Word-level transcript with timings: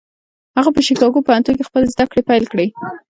هغه 0.57 0.69
په 0.75 0.81
شيکاګو 0.87 1.25
پوهنتون 1.27 1.53
کې 1.57 1.67
خپلې 1.69 1.91
زدهکړې 1.93 2.21
پيل 2.29 2.43
کړې. 2.51 2.67